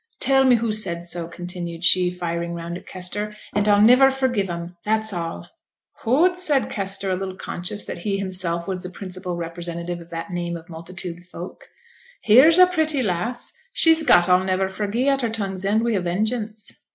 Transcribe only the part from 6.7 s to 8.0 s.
Kester, a little conscious that